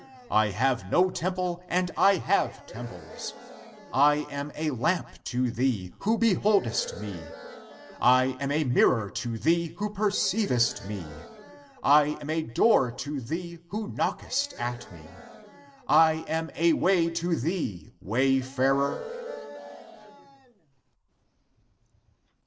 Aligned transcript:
Amen. 0.01 0.25
I 0.31 0.49
have 0.49 0.89
no 0.91 1.11
temple, 1.11 1.61
and 1.69 1.91
I 1.95 2.15
have 2.15 2.65
temples. 2.65 3.35
Amen. 3.35 3.77
I 3.93 4.15
am 4.33 4.51
a 4.55 4.71
lamp 4.71 5.23
to 5.25 5.51
thee, 5.51 5.93
who 5.99 6.17
beholdest 6.17 6.99
me. 6.99 7.11
Amen. 7.11 7.33
I 8.01 8.23
am 8.39 8.51
a 8.51 8.63
mirror 8.63 9.11
^ 9.11 9.13
to 9.13 9.37
thee 9.37 9.75
who 9.77 9.91
perceivest 9.93 10.87
me. 10.87 11.01
Amen. 11.03 11.25
I 11.83 12.03
am 12.19 12.31
a 12.31 12.41
door 12.41 12.89
to 12.93 13.19
thee 13.21 13.59
who 13.67 13.89
knockest 13.89 14.53
at 14.59 14.91
me. 14.91 15.01
Amen, 15.01 15.45
I 15.87 16.11
am 16.27 16.49
a 16.55 16.73
way 16.73 17.07
to 17.11 17.35
thee, 17.35 17.93
wayfarer. 18.01 19.03